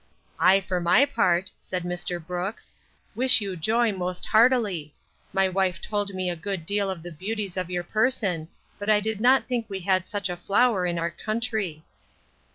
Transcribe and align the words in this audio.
I, 0.39 0.61
for 0.61 0.79
my 0.79 1.05
part, 1.05 1.51
said 1.59 1.83
Mr. 1.83 2.19
Brooks, 2.19 2.73
wish 3.13 3.39
you 3.39 3.55
joy 3.55 3.91
most 3.91 4.25
heartily. 4.25 4.95
My 5.31 5.47
wife 5.47 5.79
told 5.79 6.15
me 6.15 6.27
a 6.27 6.35
good 6.35 6.65
deal 6.65 6.89
of 6.89 7.03
the 7.03 7.11
beauties 7.11 7.55
of 7.55 7.69
your 7.69 7.83
person; 7.83 8.47
but 8.79 8.89
I 8.89 8.99
did 8.99 9.21
not 9.21 9.47
think 9.47 9.69
we 9.69 9.81
had 9.81 10.07
such 10.07 10.27
a 10.27 10.35
flower 10.37 10.87
in 10.87 10.97
our 10.97 11.11
country. 11.11 11.83